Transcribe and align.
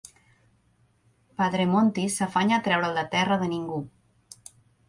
Padre 1.41 1.69
Monty 1.75 2.07
s'afanya 2.15 2.57
a 2.59 2.65
treure'l 2.69 2.99
de 3.01 3.07
Terra 3.15 3.41
de 3.45 3.51
Ningú. 3.55 3.79